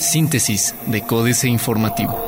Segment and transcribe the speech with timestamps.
[0.00, 2.18] Síntesis de Códice Informativo.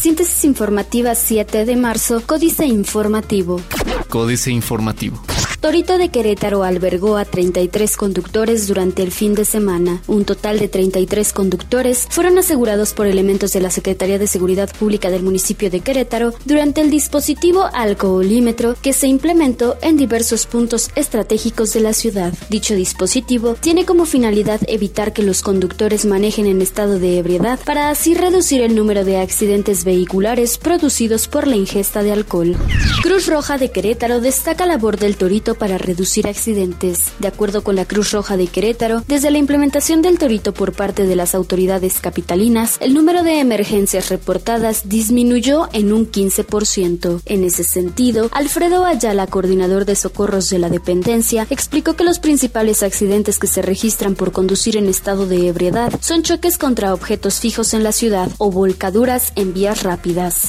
[0.00, 3.60] Síntesis informativa 7 de marzo, Códice Informativo.
[4.08, 5.20] Códice Informativo.
[5.60, 10.00] Torito de Querétaro albergó a 33 conductores durante el fin de semana.
[10.06, 15.10] Un total de 33 conductores fueron asegurados por elementos de la Secretaría de Seguridad Pública
[15.10, 21.74] del municipio de Querétaro durante el dispositivo alcoholímetro que se implementó en diversos puntos estratégicos
[21.74, 22.32] de la ciudad.
[22.48, 27.90] Dicho dispositivo tiene como finalidad evitar que los conductores manejen en estado de ebriedad para
[27.90, 32.56] así reducir el número de accidentes vehiculares producidos por la ingesta de alcohol.
[33.02, 37.12] Cruz Roja de Querétaro destaca la labor del Torito para reducir accidentes.
[37.18, 41.04] De acuerdo con la Cruz Roja de Querétaro, desde la implementación del torito por parte
[41.04, 47.22] de las autoridades capitalinas, el número de emergencias reportadas disminuyó en un 15%.
[47.24, 52.82] En ese sentido, Alfredo Ayala, coordinador de socorros de la dependencia, explicó que los principales
[52.82, 57.74] accidentes que se registran por conducir en estado de ebriedad son choques contra objetos fijos
[57.74, 60.48] en la ciudad o volcaduras en vías rápidas.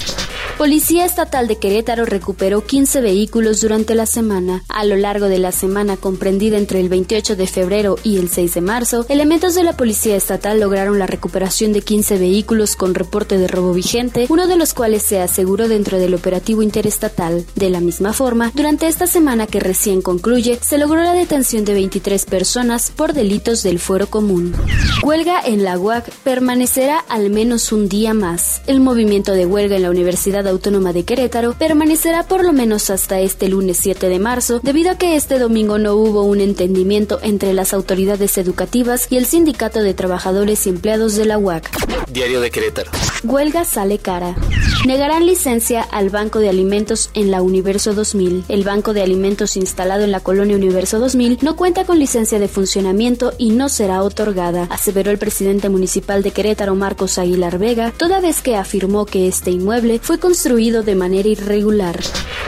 [0.58, 4.64] Policía Estatal de Querétaro recuperó 15 vehículos durante la semana.
[4.70, 8.56] A lo largo de la semana comprendida entre el 28 de febrero y el 6
[8.56, 13.38] de marzo, elementos de la Policía Estatal lograron la recuperación de 15 vehículos con reporte
[13.38, 17.46] de robo vigente, uno de los cuales se aseguró dentro del operativo interestatal.
[17.56, 21.74] De la misma forma, durante esta semana que recién concluye, se logró la detención de
[21.74, 24.54] 23 personas por delitos del fuero común.
[25.04, 28.62] Huelga en la UAC permanecerá al menos un día más.
[28.68, 33.22] El movimiento de huelga en la Universidad Autónoma de Querétaro permanecerá por lo menos hasta
[33.22, 37.54] este lunes 7 de marzo, debido a que este domingo no hubo un entendimiento entre
[37.54, 41.70] las autoridades educativas y el Sindicato de Trabajadores y Empleados de la UAC.
[42.12, 42.92] Diario de Querétaro.
[43.24, 44.36] Huelga sale cara.
[44.86, 48.46] Negarán licencia al Banco de Alimentos en la Universo 2000.
[48.50, 52.48] El Banco de Alimentos instalado en la colonia Universo 2000 no cuenta con licencia de
[52.48, 58.22] funcionamiento y no será otorgada, aseveró el presidente municipal de Querétaro, Marcos Aguilar Vega, toda
[58.22, 62.00] vez que afirmó que este inmueble fue construido de manera irregular.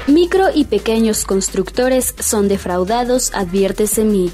[0.07, 4.33] Micro y pequeños constructores son defraudados, advierte CEMIC.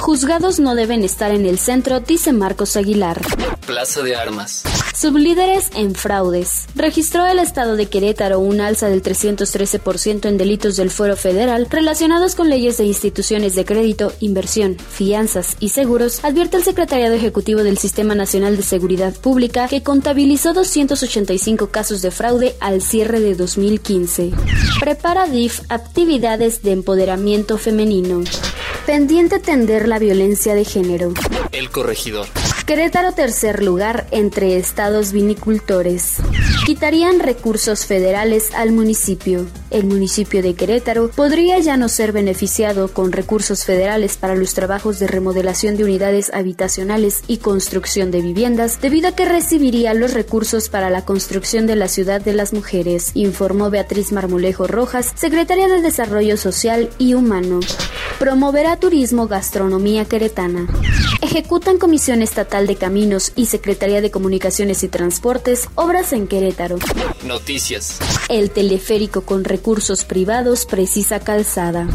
[0.00, 3.20] Juzgados no deben estar en el centro, dice Marcos Aguilar.
[3.66, 4.64] Plaza de Armas.
[5.00, 6.66] Sublíderes en fraudes.
[6.74, 12.34] Registró el Estado de Querétaro un alza del 313% en delitos del fuero federal relacionados
[12.34, 17.78] con leyes de instituciones de crédito, inversión, fianzas y seguros, advierte el Secretariado Ejecutivo del
[17.78, 24.32] Sistema Nacional de Seguridad Pública que contabilizó 285 casos de fraude al cierre de 2015.
[24.80, 28.22] Prepara DIF actividades de empoderamiento femenino.
[28.86, 31.12] Pendiente tender la violencia de género.
[31.52, 32.26] El corregidor.
[32.70, 36.18] Querétaro tercer lugar entre estados vinicultores.
[36.66, 39.48] Quitarían recursos federales al municipio.
[39.70, 44.98] El municipio de Querétaro podría ya no ser beneficiado con recursos federales para los trabajos
[44.98, 50.68] de remodelación de unidades habitacionales y construcción de viviendas, debido a que recibiría los recursos
[50.68, 55.82] para la construcción de la ciudad de las mujeres, informó Beatriz Marmolejo Rojas, secretaria de
[55.82, 57.60] Desarrollo Social y Humano.
[58.18, 60.66] Promoverá turismo gastronomía queretana.
[61.22, 66.78] Ejecutan Comisión Estatal de Caminos y Secretaría de Comunicaciones y Transportes obras en Querétaro.
[67.24, 67.98] Noticias.
[68.30, 71.88] El teleférico con recursos privados precisa calzada.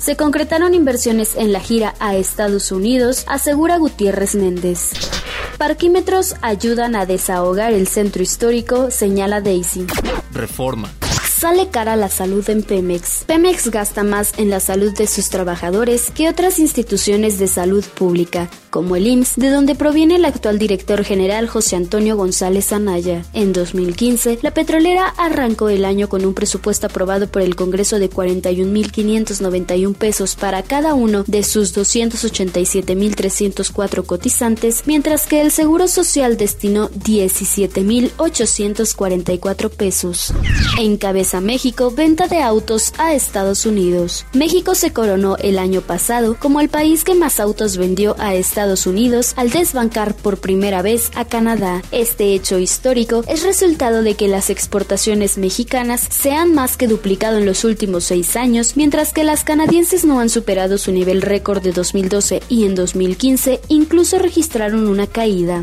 [0.00, 4.92] Se concretaron inversiones en la gira a Estados Unidos, asegura Gutiérrez Méndez.
[5.58, 9.84] Parquímetros ayudan a desahogar el centro histórico, señala Daisy.
[10.32, 10.92] Reforma.
[11.28, 13.24] Sale cara la salud en Pemex.
[13.24, 18.48] Pemex gasta más en la salud de sus trabajadores que otras instituciones de salud pública,
[18.70, 23.26] como el IMSS, de donde proviene el actual director general José Antonio González Anaya.
[23.32, 28.08] En 2015, la petrolera arrancó el año con un presupuesto aprobado por el Congreso de
[28.08, 36.90] 41.591 pesos para cada uno de sus 287.304 cotizantes, mientras que el Seguro Social destinó
[36.90, 40.32] 17.844 pesos.
[40.78, 44.26] Encabeza México venta de autos a Estados Unidos.
[44.32, 48.59] México se coronó el año pasado como el país que más autos vendió a Estados
[48.60, 51.82] Unidos al desbancar por primera vez a Canadá.
[51.92, 57.38] Este hecho histórico es resultado de que las exportaciones mexicanas se han más que duplicado
[57.38, 61.62] en los últimos seis años, mientras que las canadienses no han superado su nivel récord
[61.62, 65.62] de 2012 y en 2015 incluso registraron una caída.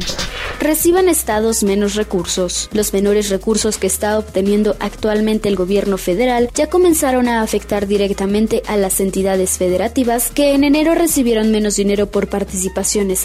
[0.59, 2.69] reciban estados menos recursos.
[2.73, 8.63] Los menores recursos que está obteniendo actualmente el gobierno federal ya comenzaron a afectar directamente
[8.67, 12.27] a las entidades federativas que en enero recibieron menos dinero por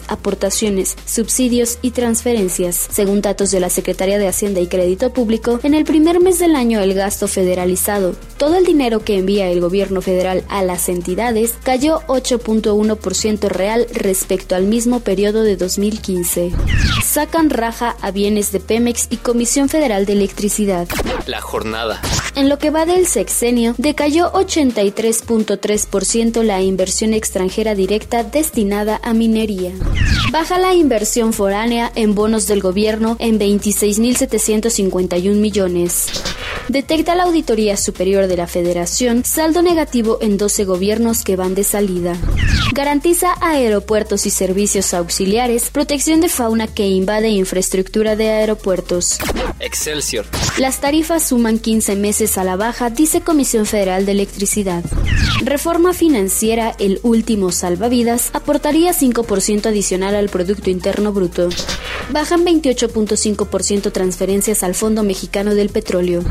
[0.09, 2.89] aportaciones, subsidios y transferencias.
[2.91, 6.57] Según datos de la Secretaría de Hacienda y Crédito Público, en el primer mes del
[6.57, 11.55] año el gasto federalizado, todo el dinero que envía el gobierno federal a las entidades,
[11.63, 16.53] cayó 8.1% real respecto al mismo periodo de 2015.
[17.05, 20.89] Sacan raja a bienes de Pemex y Comisión Federal de Electricidad.
[21.27, 22.01] La jornada.
[22.35, 29.73] En lo que va del sexenio, decayó 83.3% la inversión extranjera directa destinada a minería.
[30.31, 36.07] Baja la inversión foránea en bonos del gobierno en 26.751 millones.
[36.73, 41.65] Detecta la Auditoría Superior de la Federación saldo negativo en 12 gobiernos que van de
[41.65, 42.17] salida.
[42.73, 49.19] Garantiza a aeropuertos y servicios auxiliares protección de fauna que invade infraestructura de aeropuertos.
[49.61, 50.25] Excelsior.
[50.57, 54.83] Las tarifas suman 15 meses a la baja, dice Comisión Federal de Electricidad.
[55.45, 61.51] Reforma financiera, el último salvavidas, aportaría 5% adicional al Producto Interno Bruto.
[62.11, 66.25] Bajan 28.5% transferencias al Fondo Mexicano del Petróleo.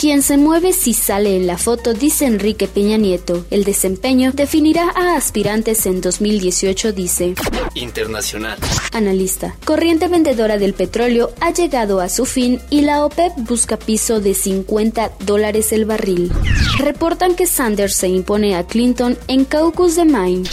[0.00, 3.44] Quien se mueve si sale en la foto, dice Enrique Peña Nieto.
[3.50, 7.34] El desempeño definirá a aspirantes en 2018, dice.
[7.74, 8.58] Internacional.
[8.92, 9.56] Analista.
[9.64, 14.34] Corriente vendedora del petróleo ha llegado a su fin y la OPEP busca piso de
[14.34, 16.30] 50 dólares el barril.
[16.78, 20.48] Reportan que Sanders se impone a Clinton en Caucus de Maine.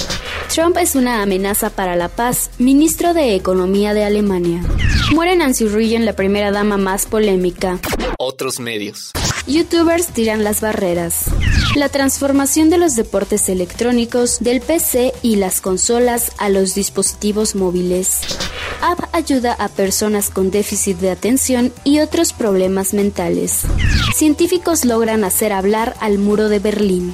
[0.53, 4.63] Trump es una amenaza para la paz, ministro de Economía de Alemania.
[5.11, 7.79] Muere Nancy Reagan, la primera dama más polémica.
[8.17, 9.11] Otros medios.
[9.47, 11.25] Youtubers tiran las barreras.
[11.75, 18.21] La transformación de los deportes electrónicos del PC y las consolas a los dispositivos móviles.
[18.81, 23.65] App ayuda a personas con déficit de atención y otros problemas mentales.
[24.15, 27.13] Científicos logran hacer hablar al muro de Berlín.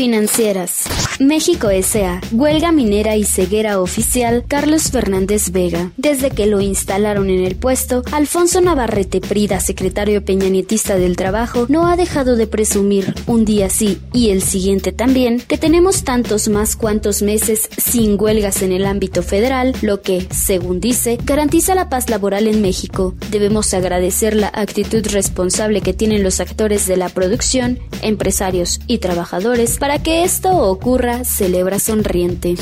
[0.00, 0.84] Financieras.
[1.18, 2.22] México S.A.
[2.32, 5.92] Huelga minera y ceguera oficial Carlos Fernández Vega.
[5.98, 11.86] Desde que lo instalaron en el puesto, Alfonso Navarrete Prida, secretario peñanietista del Trabajo, no
[11.86, 16.76] ha dejado de presumir, un día sí y el siguiente también, que tenemos tantos más
[16.76, 22.08] cuantos meses sin huelgas en el ámbito federal, lo que, según dice, garantiza la paz
[22.08, 23.14] laboral en México.
[23.30, 29.76] Debemos agradecer la actitud responsable que tienen los actores de la producción, empresarios y trabajadores
[29.76, 32.54] para que esto ocurra, celebra sonriente.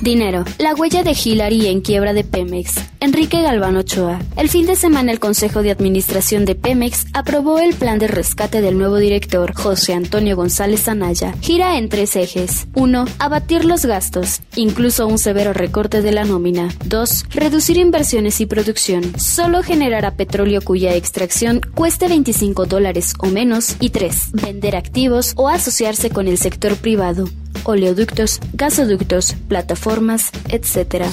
[0.00, 0.44] Dinero.
[0.58, 2.74] La huella de Hillary en quiebra de Pemex.
[3.00, 4.18] Enrique Galván Ochoa.
[4.36, 8.62] El fin de semana el Consejo de Administración de Pemex aprobó el plan de rescate
[8.62, 11.34] del nuevo director, José Antonio González Anaya.
[11.40, 12.66] Gira en tres ejes.
[12.74, 13.04] 1.
[13.18, 16.68] Abatir los gastos, incluso un severo recorte de la nómina.
[16.86, 17.26] 2.
[17.30, 19.18] Reducir inversiones y producción.
[19.18, 23.76] Solo generará petróleo cuya extracción cueste 25 dólares o menos.
[23.80, 24.32] Y 3.
[24.32, 27.28] Vender activos o asociarse con el sector privado
[27.70, 31.06] oleoductos, gasoductos, plataformas, etc.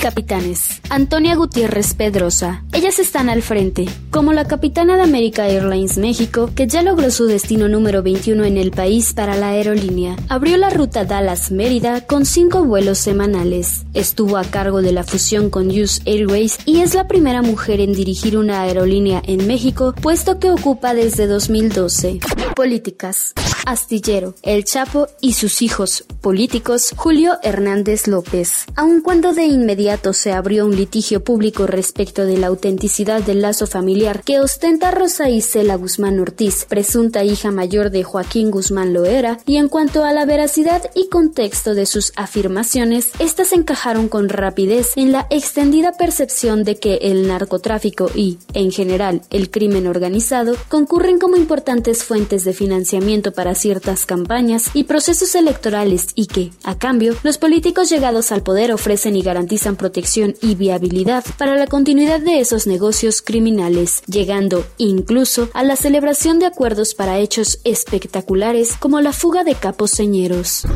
[0.00, 0.80] Capitanes.
[0.90, 2.62] Antonia Gutiérrez Pedrosa.
[2.72, 7.26] Ellas están al frente, como la capitana de America Airlines México, que ya logró su
[7.26, 10.14] destino número 21 en el país para la aerolínea.
[10.28, 13.84] Abrió la ruta Dallas-Mérida con cinco vuelos semanales.
[13.92, 17.92] Estuvo a cargo de la fusión con US Airways y es la primera mujer en
[17.92, 22.20] dirigir una aerolínea en México, puesto que ocupa desde 2012.
[22.54, 23.34] Políticas.
[23.66, 28.64] Astillero, El Chapo y sus hijos políticos, Julio Hernández López.
[28.76, 33.66] Aun cuando de inmediato se abrió un litigio público respecto de la autenticidad del lazo
[33.66, 39.56] familiar que ostenta Rosa Isela Guzmán Ortiz, presunta hija mayor de Joaquín Guzmán Loera, y
[39.56, 45.10] en cuanto a la veracidad y contexto de sus afirmaciones, estas encajaron con rapidez en
[45.10, 51.36] la extendida percepción de que el narcotráfico y, en general, el crimen organizado concurren como
[51.36, 57.38] importantes fuentes de financiamiento para ciertas campañas y procesos electorales y que, a cambio, los
[57.38, 62.66] políticos llegados al poder ofrecen y garantizan protección y viabilidad para la continuidad de esos
[62.66, 69.44] negocios criminales, llegando incluso a la celebración de acuerdos para hechos espectaculares como la fuga
[69.44, 70.66] de capos señeros.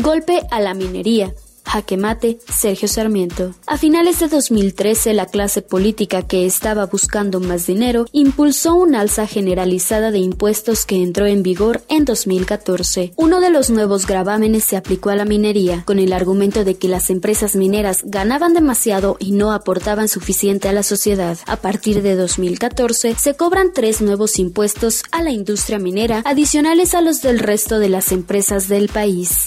[0.00, 3.54] Golpe a la minería, Jaque mate, Sergio Sarmiento.
[3.66, 9.26] A finales de 2013, la clase política que estaba buscando más dinero impulsó un alza
[9.26, 13.12] generalizada de impuestos que entró en vigor en 2014.
[13.16, 16.88] Uno de los nuevos gravámenes se aplicó a la minería, con el argumento de que
[16.88, 21.38] las empresas mineras ganaban demasiado y no aportaban suficiente a la sociedad.
[21.46, 27.00] A partir de 2014, se cobran tres nuevos impuestos a la industria minera, adicionales a
[27.00, 29.46] los del resto de las empresas del país.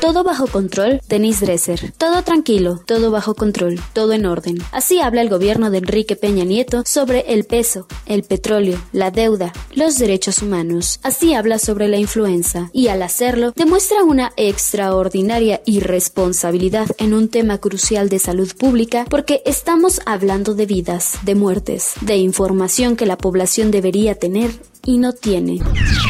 [0.00, 1.40] Todo bajo control, Denis
[1.96, 4.58] Todo tranquilo, todo bajo control, todo en orden.
[4.72, 9.52] Así habla el gobierno de Enrique Peña Nieto sobre el peso, el petróleo, la deuda,
[9.72, 10.98] los derechos humanos.
[11.04, 17.58] Así habla sobre la influenza y al hacerlo demuestra una extraordinaria irresponsabilidad en un tema
[17.58, 23.18] crucial de salud pública porque estamos hablando de vidas, de muertes, de información que la
[23.18, 24.50] población debería tener
[24.86, 25.60] y no tiene.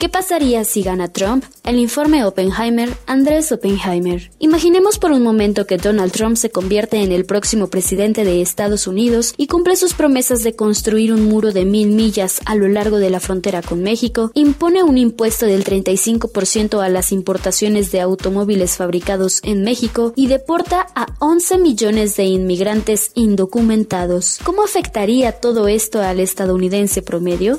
[0.00, 1.44] ¿Qué pasaría si gana Trump?
[1.64, 4.30] El informe Oppenheimer, Andrés Oppenheimer.
[4.38, 8.86] Imaginemos por un momento que Donald Trump se convierte en el próximo presidente de Estados
[8.86, 12.98] Unidos y cumple sus promesas de construir un muro de mil millas a lo largo
[12.98, 18.76] de la frontera con México, impone un impuesto del 35% a las importaciones de automóviles
[18.76, 24.38] fabricados en México y deporta a 11 millones de inmigrantes indocumentados.
[24.44, 27.58] ¿Cómo afectaría todo esto al estadounidense promedio?